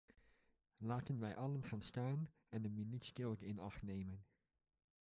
[0.77, 4.23] Laten wij allen gaan staan en een minuut stilte in acht nemen.